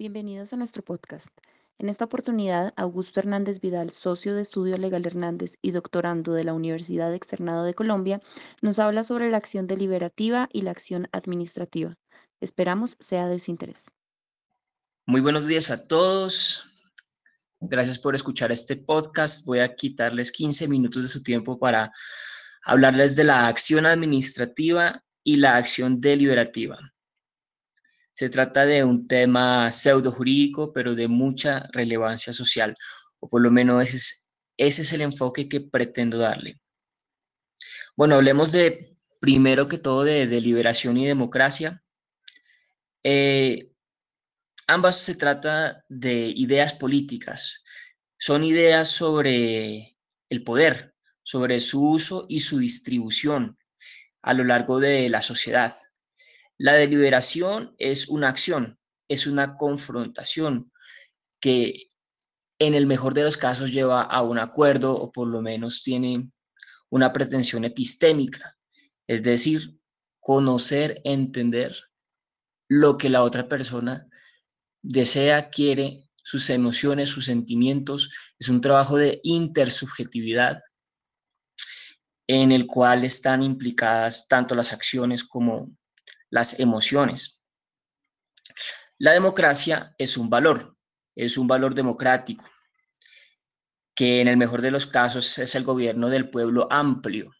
[0.00, 1.26] Bienvenidos a nuestro podcast.
[1.76, 6.52] En esta oportunidad, Augusto Hernández Vidal, socio de Estudio Legal Hernández y doctorando de la
[6.52, 8.22] Universidad Externado de Colombia,
[8.62, 11.96] nos habla sobre la acción deliberativa y la acción administrativa.
[12.40, 13.86] Esperamos sea de su interés.
[15.04, 16.70] Muy buenos días a todos.
[17.58, 19.44] Gracias por escuchar este podcast.
[19.46, 21.90] Voy a quitarles 15 minutos de su tiempo para
[22.62, 26.78] hablarles de la acción administrativa y la acción deliberativa.
[28.18, 32.74] Se trata de un tema pseudo jurídico, pero de mucha relevancia social,
[33.20, 33.80] o por lo menos
[34.56, 36.60] ese es, el enfoque que pretendo darle.
[37.96, 41.84] Bueno, hablemos de, primero que todo, de deliberación y democracia.
[43.04, 43.70] Eh,
[44.66, 47.62] ambas se trata de ideas políticas.
[48.18, 49.96] Son ideas sobre
[50.28, 53.56] el poder, sobre su uso y su distribución
[54.22, 55.72] a lo largo de la sociedad.
[56.58, 58.78] La deliberación es una acción,
[59.08, 60.72] es una confrontación
[61.40, 61.86] que
[62.58, 66.30] en el mejor de los casos lleva a un acuerdo o por lo menos tiene
[66.90, 68.56] una pretensión epistémica,
[69.06, 69.78] es decir,
[70.18, 71.76] conocer, entender
[72.68, 74.08] lo que la otra persona
[74.82, 78.10] desea, quiere, sus emociones, sus sentimientos.
[78.38, 80.60] Es un trabajo de intersubjetividad
[82.26, 85.70] en el cual están implicadas tanto las acciones como
[86.30, 87.42] las emociones.
[88.98, 90.76] La democracia es un valor,
[91.14, 92.44] es un valor democrático,
[93.94, 97.30] que en el mejor de los casos es el gobierno del pueblo amplio.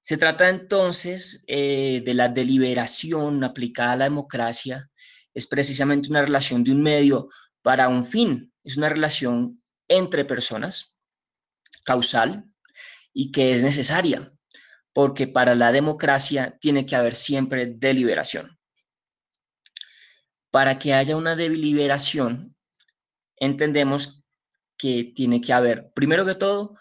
[0.00, 4.90] Se trata entonces eh, de la deliberación aplicada a la democracia,
[5.32, 7.28] es precisamente una relación de un medio
[7.62, 10.98] para un fin, es una relación entre personas,
[11.84, 12.44] causal,
[13.14, 14.33] y que es necesaria
[14.94, 18.58] porque para la democracia tiene que haber siempre deliberación.
[20.50, 22.56] Para que haya una deliberación,
[23.36, 24.24] entendemos
[24.78, 26.78] que tiene que haber, primero que todo,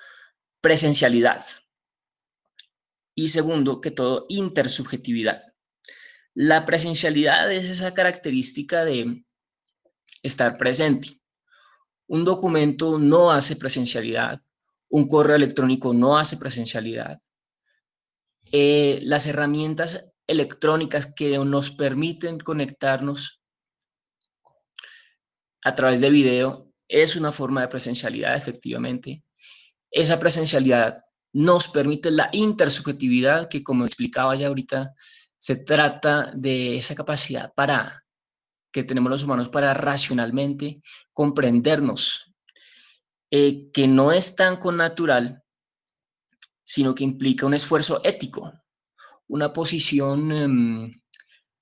[0.62, 1.44] presencialidad
[3.16, 5.42] y segundo que todo, intersubjetividad.
[6.36, 9.26] La presencialidad es esa característica de
[10.22, 11.20] estar presente.
[12.08, 14.40] Un documento no hace presencialidad,
[14.90, 17.20] un correo electrónico no hace presencialidad,
[18.56, 23.42] eh, las herramientas electrónicas que nos permiten conectarnos
[25.64, 29.24] a través de video es una forma de presencialidad, efectivamente.
[29.90, 31.02] Esa presencialidad
[31.34, 34.94] nos permite la intersubjetividad, que como explicaba ya ahorita,
[35.40, 38.06] se trata de esa capacidad para
[38.72, 42.36] que tenemos los humanos para racionalmente comprendernos,
[43.32, 45.43] eh, que no es tan connatural
[46.64, 48.54] sino que implica un esfuerzo ético,
[49.28, 51.02] una posición em,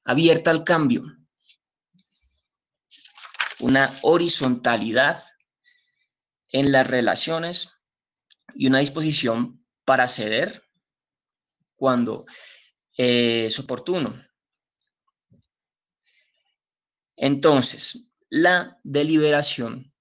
[0.03, 1.03] abierta al cambio,
[3.59, 5.21] una horizontalidad
[6.49, 7.77] en las relaciones
[8.53, 10.63] y una disposición para ceder
[11.75, 12.25] cuando
[12.95, 14.21] es oportuno.
[17.15, 19.93] Entonces, la deliberación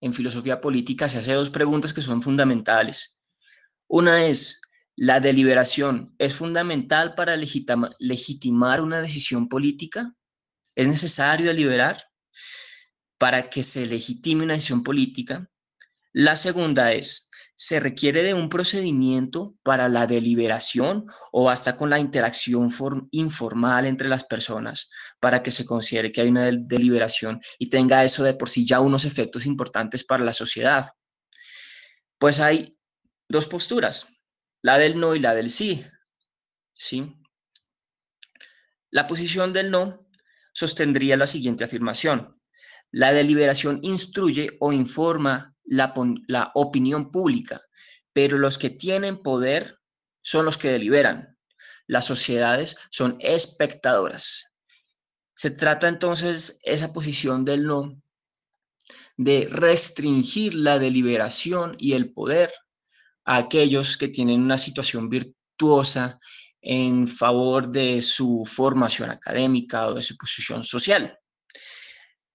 [0.00, 3.15] en filosofía política se hace dos preguntas que son fundamentales.
[3.88, 4.62] Una es,
[4.96, 10.14] ¿la deliberación es fundamental para legitimar una decisión política?
[10.74, 12.02] ¿Es necesario deliberar
[13.18, 15.48] para que se legitime una decisión política?
[16.12, 22.00] La segunda es, ¿se requiere de un procedimiento para la deliberación o basta con la
[22.00, 22.68] interacción
[23.12, 28.24] informal entre las personas para que se considere que hay una deliberación y tenga eso
[28.24, 30.86] de por sí ya unos efectos importantes para la sociedad?
[32.18, 32.76] Pues hay
[33.28, 34.20] dos posturas,
[34.62, 35.84] la del no y la del sí.
[36.74, 37.14] ¿sí?
[38.90, 40.08] La posición del no
[40.52, 42.40] sostendría la siguiente afirmación.
[42.90, 45.92] La deliberación instruye o informa la,
[46.28, 47.60] la opinión pública,
[48.12, 49.78] pero los que tienen poder
[50.22, 51.36] son los que deliberan.
[51.86, 54.54] Las sociedades son espectadoras.
[55.34, 58.00] Se trata entonces esa posición del no
[59.16, 62.52] de restringir la deliberación y el poder
[63.26, 66.18] a aquellos que tienen una situación virtuosa
[66.62, 71.18] en favor de su formación académica o de su posición social.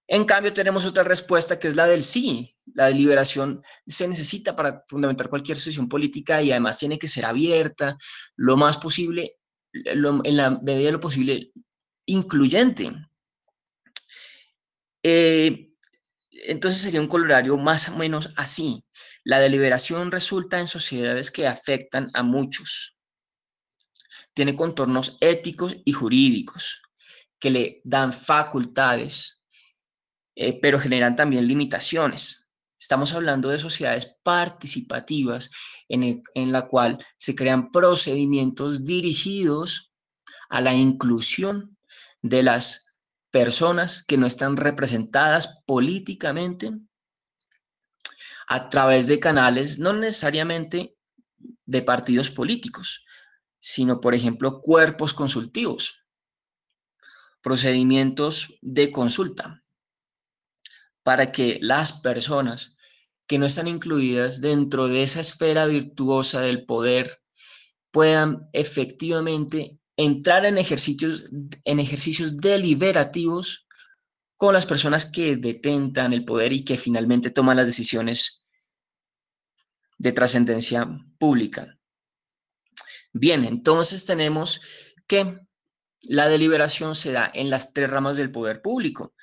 [0.07, 2.55] En cambio, tenemos otra respuesta que es la del sí.
[2.73, 7.97] La deliberación se necesita para fundamentar cualquier sesión política y además tiene que ser abierta,
[8.35, 9.37] lo más posible,
[9.71, 11.53] en la medida de lo posible,
[12.05, 12.91] incluyente.
[15.03, 15.71] Eh,
[16.29, 18.83] entonces sería un colorario más o menos así.
[19.23, 22.97] La deliberación resulta en sociedades que afectan a muchos.
[24.33, 26.81] Tiene contornos éticos y jurídicos.
[27.39, 29.43] que le dan facultades,
[30.35, 32.51] eh, pero generan también limitaciones.
[32.79, 35.49] Estamos hablando de sociedades participativas
[35.89, 39.91] en, en la cual se crean procedimientos dirigidos
[40.49, 41.77] a la inclusión
[42.21, 42.99] de las
[43.31, 46.73] personas que no están representadas políticamente
[48.53, 50.97] a través de canales no necesariamente
[51.65, 53.05] de partidos políticos,
[53.61, 56.03] sino, por ejemplo, cuerpos consultivos,
[57.41, 59.63] procedimientos de consulta,
[61.01, 62.75] para que las personas
[63.25, 67.23] que no están incluidas dentro de esa esfera virtuosa del poder
[67.89, 71.31] puedan efectivamente entrar en ejercicios,
[71.63, 73.65] en ejercicios deliberativos
[74.35, 78.40] con las personas que detentan el poder y que finalmente toman las decisiones
[80.01, 80.87] de trascendencia
[81.19, 81.77] pública.
[83.13, 84.61] Bien, entonces tenemos
[85.05, 85.39] que
[86.01, 89.13] la deliberación se da en las tres ramas del poder público.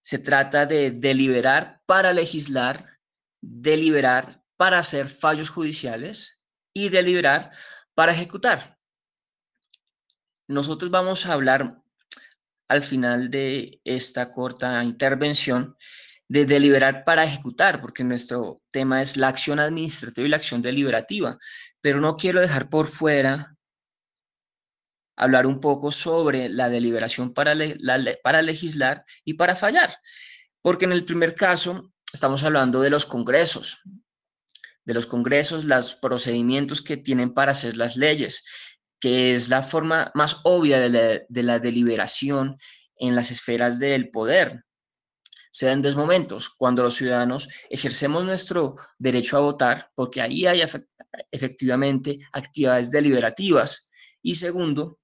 [0.00, 3.00] Se trata de deliberar para legislar,
[3.40, 7.50] deliberar para hacer fallos judiciales y deliberar
[7.94, 8.78] para ejecutar.
[10.46, 11.82] Nosotros vamos a hablar
[12.68, 15.76] al final de esta corta intervención
[16.32, 21.36] de deliberar para ejecutar, porque nuestro tema es la acción administrativa y la acción deliberativa.
[21.82, 23.54] Pero no quiero dejar por fuera
[25.14, 29.94] hablar un poco sobre la deliberación para, legislar y para fallar,
[30.62, 33.82] porque en el primer caso estamos hablando de los congresos,
[34.86, 38.42] de los congresos, los procedimientos que tienen para hacer las leyes,
[38.98, 42.56] que es la forma más obvia de la deliberación
[42.96, 44.64] en las esferas del poder
[45.52, 50.62] se dan dos momentos, cuando los ciudadanos ejercemos nuestro derecho a votar, porque ahí hay
[51.30, 53.90] efectivamente actividades deliberativas,
[54.22, 54.98] y segundo,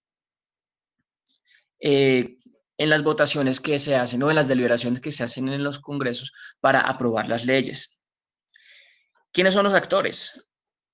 [1.80, 2.38] eh,
[2.78, 5.80] en las votaciones que se hacen o en las deliberaciones que se hacen en los
[5.80, 8.00] congresos para aprobar las leyes.
[9.32, 10.48] ¿Quiénes son los actores?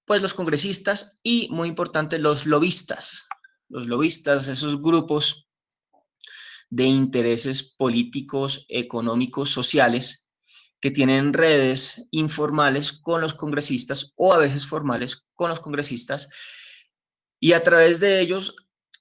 [0.05, 3.29] Pues los congresistas y, muy importante, los lobistas.
[3.69, 5.49] Los lobistas, esos grupos
[6.71, 10.29] de intereses políticos, económicos, sociales,
[10.81, 16.29] que tienen redes informales con los congresistas o a veces formales con los congresistas
[17.41, 18.55] y a través de ellos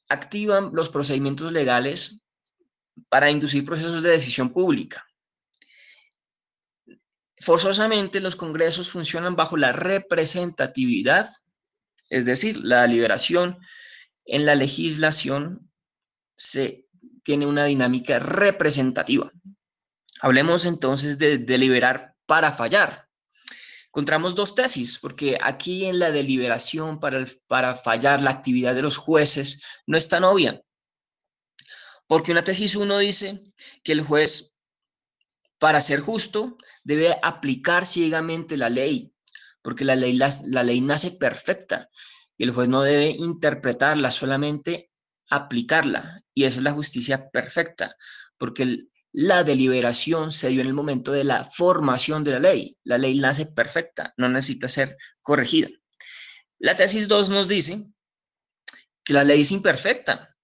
[0.08, 2.22] activan los procedimientos legales
[3.10, 5.06] para inducir procesos de decisión pública.
[7.38, 11.30] Forzosamente los congresos funcionan bajo la representatividad,
[12.10, 13.60] es decir, la liberación
[14.26, 15.70] en la legislación
[16.36, 16.83] se
[17.24, 19.32] tiene una dinámica representativa.
[20.22, 23.10] Hablemos entonces de deliberar para fallar.
[23.88, 28.98] Encontramos dos tesis, porque aquí en la deliberación para, para fallar la actividad de los
[28.98, 30.62] jueces no es tan obvia.
[32.08, 33.44] Porque una tesis uno dice
[33.84, 34.56] que el juez,
[35.60, 39.14] para ser justo, debe aplicar ciegamente la ley,
[39.62, 41.90] porque la ley, la, la ley nace perfecta
[42.38, 44.92] y el juez no debe interpretarla, solamente
[45.30, 46.22] aplicarla.
[46.34, 47.96] Y es la justicia perfecta,
[48.38, 52.78] porque la deliberación se dio en el momento de la formación de la ley.
[52.84, 55.70] La ley nace perfecta, no necesita ser corregida.
[56.58, 57.92] La tesis 2 nos dice
[59.04, 60.36] que la ley es imperfecta,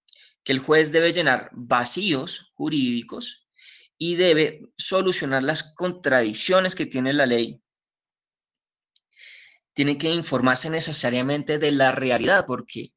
[0.43, 3.47] que el juez debe llenar vacíos jurídicos
[3.97, 7.61] y debe solucionar las contradicciones que tiene la ley.
[9.73, 12.91] Tiene que informarse necesariamente de la realidad, porque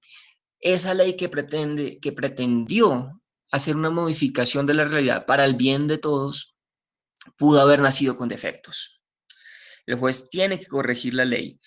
[0.62, 5.88] esa ley que, pretende, que pretendió hacer una modificación de la realidad para el bien
[5.88, 6.57] de todos,
[7.37, 9.02] pudo haber nacido con defectos.
[9.87, 11.59] El juez tiene que corregir la ley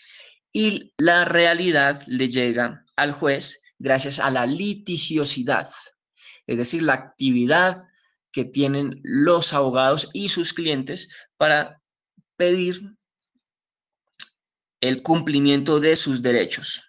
[0.52, 5.70] y la realidad le llega al juez gracias a la litigiosidad,
[6.48, 7.76] es decir, la actividad
[8.32, 11.82] que tienen los abogados y sus clientes para
[12.38, 12.96] pedir
[14.80, 16.84] el cumplimiento de sus derechos.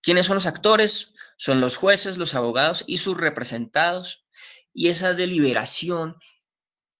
[0.00, 1.14] ¿Quiénes son los actores?
[1.38, 4.26] Son los jueces, los abogados y sus representados.
[4.74, 6.16] Y esa deliberación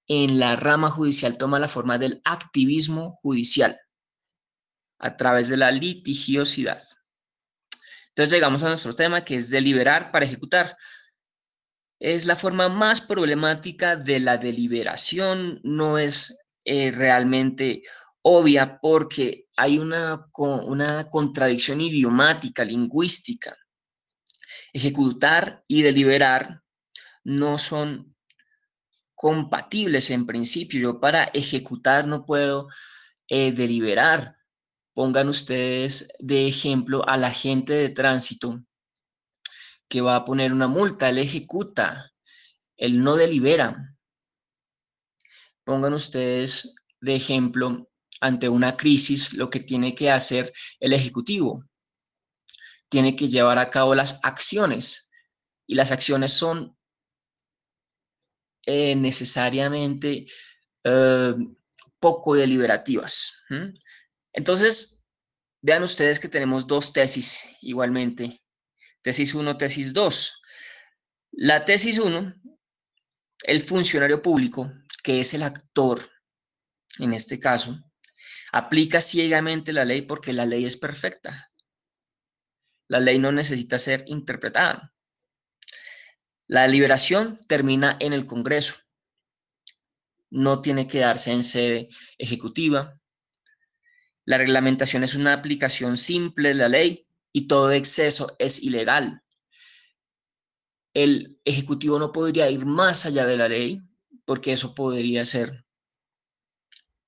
[0.06, 3.78] en la rama judicial toma la forma del activismo judicial
[4.98, 6.82] a través de la litigiosidad.
[8.08, 10.76] Entonces llegamos a nuestro tema que es deliberar para ejecutar.
[12.00, 17.82] Es la forma más problemática de la deliberación, no es eh, realmente
[18.22, 23.56] obvia porque hay una, una contradicción idiomática, lingüística.
[24.72, 26.62] Ejecutar y deliberar
[27.24, 28.16] no son
[29.14, 30.80] compatibles en principio.
[30.80, 32.68] Yo para ejecutar no puedo
[33.28, 34.36] eh, deliberar.
[34.94, 38.64] Pongan ustedes de ejemplo al agente de tránsito
[39.88, 42.12] que va a poner una multa, él ejecuta
[42.78, 43.96] él no delibera.
[45.64, 51.64] Pongan ustedes de ejemplo ante una crisis lo que tiene que hacer el Ejecutivo.
[52.88, 55.10] Tiene que llevar a cabo las acciones
[55.66, 56.76] y las acciones son
[58.64, 60.26] eh, necesariamente
[60.84, 61.34] eh,
[62.00, 63.32] poco deliberativas.
[64.32, 65.04] Entonces,
[65.60, 68.42] vean ustedes que tenemos dos tesis igualmente.
[69.02, 70.40] Tesis 1, tesis 2.
[71.32, 72.34] La tesis 1,
[73.44, 74.70] el funcionario público,
[75.02, 76.10] que es el actor
[76.98, 77.78] en este caso,
[78.52, 81.50] aplica ciegamente la ley porque la ley es perfecta.
[82.88, 84.94] La ley no necesita ser interpretada.
[86.46, 88.76] La deliberación termina en el Congreso.
[90.30, 92.98] No tiene que darse en sede ejecutiva.
[94.24, 99.22] La reglamentación es una aplicación simple de la ley y todo exceso es ilegal.
[100.94, 103.82] El Ejecutivo no podría ir más allá de la ley
[104.24, 105.66] porque eso podría ser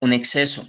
[0.01, 0.69] un exceso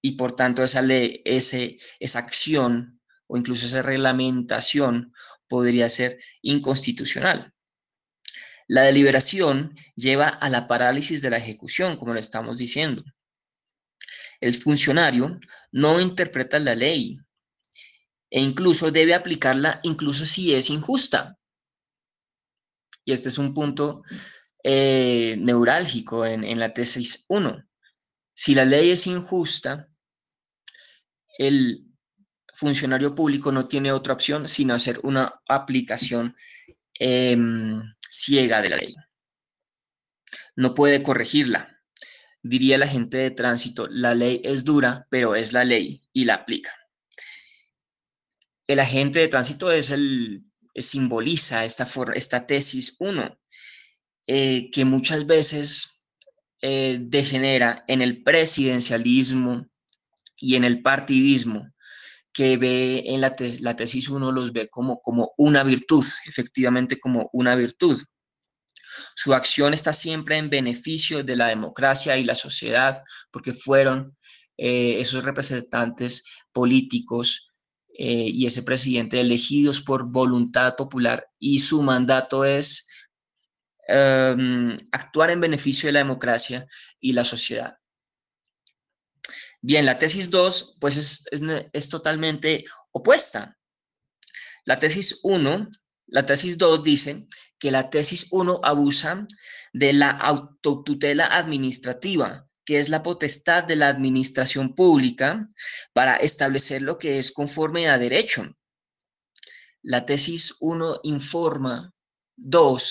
[0.00, 2.97] y por tanto esa ley, ese, esa acción
[3.28, 5.12] o incluso esa reglamentación
[5.46, 7.54] podría ser inconstitucional.
[8.66, 13.02] La deliberación lleva a la parálisis de la ejecución, como lo estamos diciendo.
[14.40, 15.38] El funcionario
[15.72, 17.18] no interpreta la ley
[18.30, 21.38] e incluso debe aplicarla incluso si es injusta.
[23.04, 24.02] Y este es un punto
[24.62, 27.64] eh, neurálgico en, en la tesis 1.
[28.34, 29.88] Si la ley es injusta,
[31.38, 31.87] el
[32.58, 36.34] funcionario público no tiene otra opción sino hacer una aplicación
[36.94, 38.94] em, ciega de la ley.
[40.56, 41.80] No puede corregirla.
[42.42, 46.34] Diría la gente de tránsito, la ley es dura, pero es la ley y la
[46.34, 46.72] aplica.
[48.66, 53.38] El agente de tránsito es el, simboliza esta, esta tesis 1,
[54.26, 56.04] eh, que muchas veces
[56.60, 59.68] eh, degenera en el presidencialismo
[60.36, 61.72] y en el partidismo,
[62.32, 67.30] que ve en la, la tesis uno los ve como, como una virtud, efectivamente como
[67.32, 68.00] una virtud.
[69.14, 74.16] Su acción está siempre en beneficio de la democracia y la sociedad, porque fueron
[74.56, 77.52] eh, esos representantes políticos
[77.98, 82.88] eh, y ese presidente elegidos por voluntad popular y su mandato es
[83.90, 86.66] Em, actuar en beneficio de la democracia
[87.00, 87.78] y la sociedad.
[89.60, 91.24] Bien, la tesis 2, pues es,
[91.72, 93.58] es, totalmente opuesta.
[94.64, 95.68] La tesis 1,
[96.06, 97.26] la tesis 2 dice
[97.58, 99.26] que la tesis 1 abusa
[99.72, 105.48] de la autotutela administrativa, que es la potestad de la administración pública
[105.92, 108.46] para establecer lo que es conforme a derecho.
[109.82, 111.92] La tesis 1 informa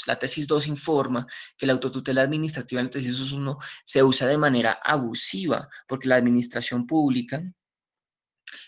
[0.08, 1.26] La tesis 2 informa
[1.58, 6.16] que la autotutela administrativa en la tesis 1 se usa de manera abusiva porque la
[6.16, 7.42] administración pública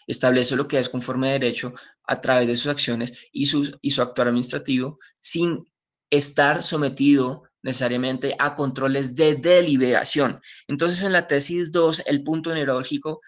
[0.08, 3.50] establece lo que es conforme derecho a través de sus acciones y,
[3.82, 5.66] y su actuar administrativo sin
[6.10, 10.40] estar sometido necesariamente a controles de deliberación.
[10.68, 13.22] Entonces, en la tesis 2, el punto neurológico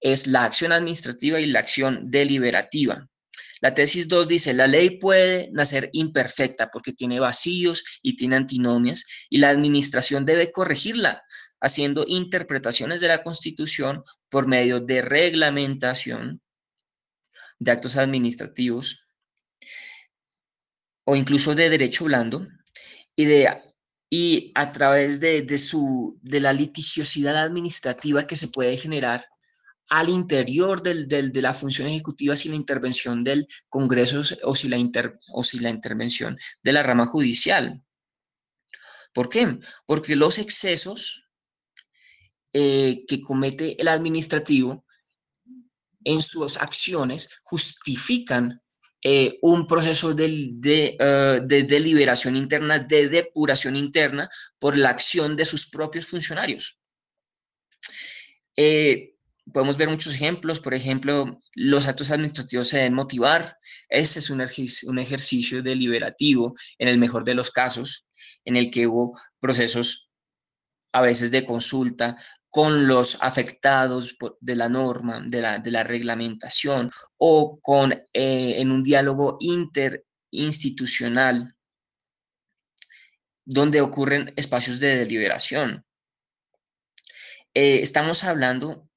[0.00, 3.08] es la acción administrativa y la acción deliberativa.
[3.64, 9.06] La tesis 2 dice, la ley puede nacer imperfecta porque tiene vacíos y tiene antinomias
[9.30, 11.22] y la administración debe corregirla
[11.62, 16.42] haciendo interpretaciones de la Constitución por medio de reglamentación
[17.58, 19.08] de actos administrativos
[21.06, 22.46] o incluso de derecho blando
[23.16, 23.62] y, de,
[24.10, 29.24] y a través de, de, su, de la litigiosidad administrativa que se puede generar
[29.90, 34.78] al interior de la función ejecutiva sin la intervención del Congreso o si la,
[35.42, 37.82] si intervención de la rama judicial.
[39.12, 39.58] ¿Por qué?
[39.86, 41.28] Porque los excesos
[42.52, 44.84] eh, que comete el administrativo
[46.02, 48.60] en sus acciones justifican
[49.02, 55.44] eh, un proceso de, eh, de, deliberación interna, de depuración interna por la acción de
[55.44, 56.78] sus propios funcionarios
[59.52, 63.58] podemos ver muchos ejemplos, por ejemplo, los actos administrativos se deben motivar,
[63.88, 64.42] ese es un,
[64.86, 68.06] un ejercicio deliberativo en el mejor de los casos,
[68.44, 70.10] en el que hubo procesos
[70.92, 72.16] a veces de consulta
[72.48, 78.70] con los afectados de la norma, de la, de la reglamentación o con, eh, en
[78.70, 81.56] un diálogo interinstitucional
[83.44, 85.84] donde ocurren espacios de deliberación.
[87.54, 88.88] Eh, estamos hablando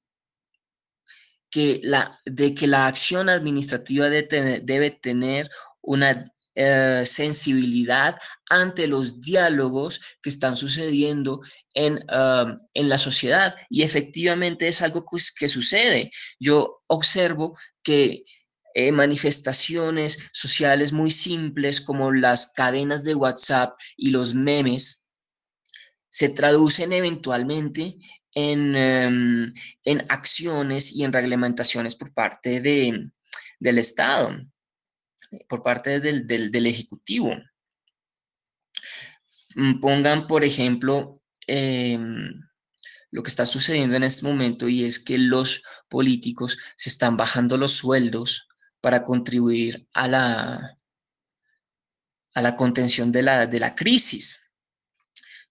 [1.50, 5.50] que la, de que la acción administrativa debe tener,
[5.80, 8.18] una eh, sensibilidad
[8.50, 11.40] ante los diálogos que están sucediendo
[11.72, 13.54] en, um, en, la sociedad.
[13.70, 15.06] Y efectivamente es algo
[15.38, 16.10] que, sucede.
[16.40, 18.24] Yo observo que
[18.74, 25.12] eh, manifestaciones sociales muy simples como las cadenas de WhatsApp y los memes
[26.10, 27.96] se traducen eventualmente
[28.38, 29.52] en, em,
[29.84, 33.10] en acciones y en reglamentaciones por parte de,
[33.58, 34.30] del Estado,
[35.48, 37.34] por parte del, del, Ejecutivo.
[39.56, 41.14] Mm, pongan, por ejemplo,
[41.48, 42.32] em,
[43.10, 47.56] lo que está sucediendo en este momento y es que los políticos se están bajando
[47.56, 48.46] los sueldos
[48.80, 50.78] para contribuir a la,
[52.34, 54.47] a la contención de la, de la crisis.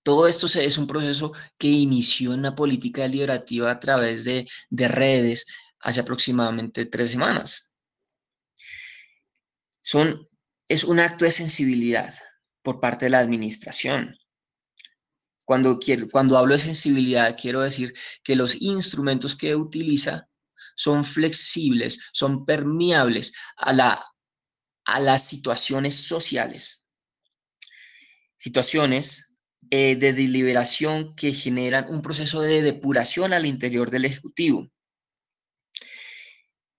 [0.04, 5.46] Todo esto es un proceso que inició en la política deliberativa a través de, redes
[5.80, 7.74] hace aproximadamente tres semanas.
[9.82, 10.28] Son,
[10.68, 12.14] es un acto de sensibilidad
[12.62, 14.18] por parte de la administración.
[15.46, 20.28] Cuando, quiero, cuando hablo de sensibilidad, quiero decir que los instrumentos que utiliza
[20.76, 24.06] son flexibles, son permeables a, la,
[24.86, 26.84] a las situaciones sociales.
[28.38, 29.27] Situaciones
[29.70, 34.70] eh, de deliberación que generan un proceso de depuración al interior del Ejecutivo.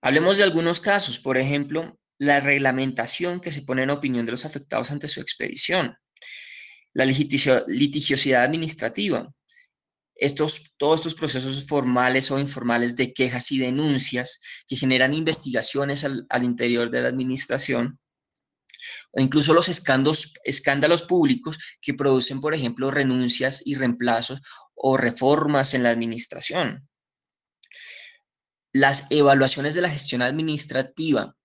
[0.01, 4.45] Hablemos de algunos casos, por ejemplo, la reglamentación que se pone en opinión de los
[4.45, 5.95] afectados ante su expedición,
[6.93, 9.29] la litigiosidad administrativa,
[10.15, 16.43] estos, todos estos procesos formales o informales de quejas y denuncias que generan investigaciones al
[16.43, 17.99] interior de la administración,
[19.11, 24.41] o incluso los escándalos, escándalos públicos que producen, por ejemplo, renuncias y reemplazos
[24.75, 26.87] o reformas en la administración.
[28.71, 31.35] Las evaluaciones de la gestión administrativa,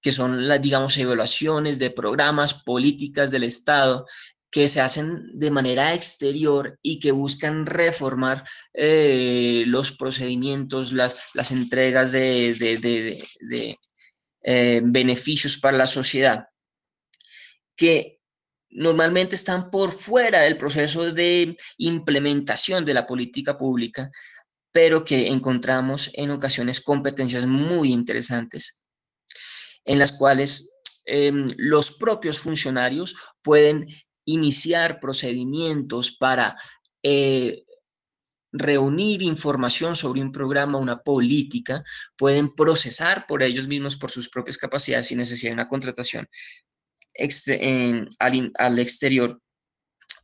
[0.00, 4.06] que son las, digamos, evaluaciones de programas, políticas del Estado,
[4.50, 11.52] que se hacen de manera exterior y que buscan reformar eh, los procedimientos, las, las
[11.52, 13.18] entregas de,
[14.42, 16.46] eh, beneficios para la sociedad
[17.78, 18.20] que
[18.70, 24.10] normalmente están por fuera del proceso de implementación de la política pública,
[24.72, 28.84] pero que encontramos en ocasiones competencias muy interesantes
[29.84, 30.70] en las cuales
[31.06, 33.86] em, los propios funcionarios pueden
[34.26, 36.54] iniciar procedimientos para
[37.02, 37.64] eh,
[38.52, 41.82] reunir información sobre un programa, una política,
[42.16, 46.28] pueden procesar por ellos mismos, por sus propias capacidades sin necesidad de una contratación,
[48.18, 49.40] al, exterior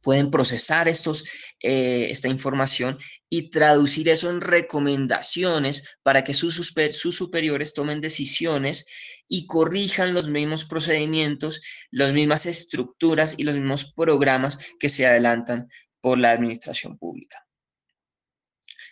[0.03, 1.25] pueden procesar estos,
[1.61, 8.87] eh, esta información y traducir eso en recomendaciones para que sus, sus, superiores tomen decisiones
[9.27, 15.69] y corrijan los mismos procedimientos, las mismas estructuras y los mismos programas que se adelantan
[16.01, 17.45] por la administración pública.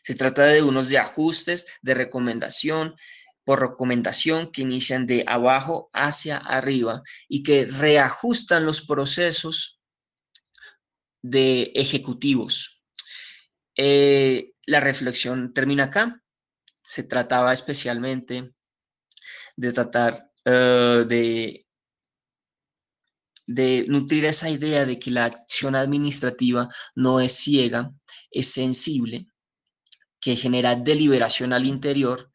[0.02, 2.96] Se trata de unos de ajustes, de recomendación,
[3.44, 9.80] por recomendación que inician de abajo hacia arriba y que reajustan los procesos
[11.22, 12.82] de ejecutivos.
[13.76, 16.22] Eh, la reflexión termina acá.
[16.82, 18.54] Se trataba especialmente
[19.56, 21.66] de tratar eh, de,
[23.46, 27.92] de nutrir esa idea de que la acción administrativa no es ciega,
[28.30, 29.26] es sensible,
[30.20, 32.32] que genera deliberación al interior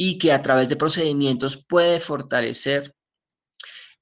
[0.00, 2.94] y que a través de procedimientos puede fortalecer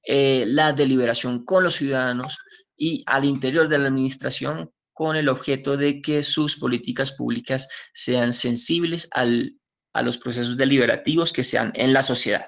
[0.03, 2.37] eh, la deliberación con los ciudadanos
[2.77, 8.31] y al interior de la administración con el objeto de que sus políticas públicas sean
[8.33, 12.45] sensibles a los procesos deliberativos que sean en la sociedad.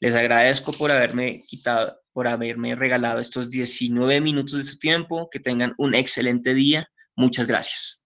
[0.00, 5.28] Les agradezco por haberme quitado, por haberme regalado estos 19 minutos de su tiempo.
[5.30, 6.88] Que tengan un excelente día.
[7.14, 8.01] Muchas gracias.